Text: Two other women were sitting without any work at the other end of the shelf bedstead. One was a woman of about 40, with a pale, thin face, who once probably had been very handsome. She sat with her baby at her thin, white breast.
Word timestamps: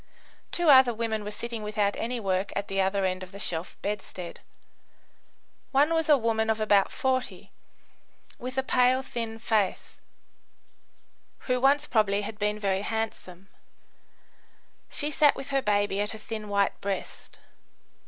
Two 0.51 0.71
other 0.71 0.95
women 0.95 1.23
were 1.23 1.29
sitting 1.29 1.61
without 1.61 1.95
any 1.95 2.19
work 2.19 2.51
at 2.55 2.67
the 2.69 2.81
other 2.81 3.05
end 3.05 3.21
of 3.21 3.31
the 3.31 3.37
shelf 3.37 3.77
bedstead. 3.83 4.39
One 5.71 5.93
was 5.93 6.09
a 6.09 6.17
woman 6.17 6.49
of 6.49 6.59
about 6.59 6.91
40, 6.91 7.51
with 8.39 8.57
a 8.57 8.63
pale, 8.63 9.03
thin 9.03 9.37
face, 9.37 10.01
who 11.41 11.61
once 11.61 11.85
probably 11.85 12.21
had 12.23 12.39
been 12.39 12.57
very 12.57 12.81
handsome. 12.81 13.49
She 14.89 15.11
sat 15.11 15.35
with 15.35 15.49
her 15.49 15.61
baby 15.61 16.01
at 16.01 16.13
her 16.13 16.17
thin, 16.17 16.49
white 16.49 16.81
breast. 16.81 17.37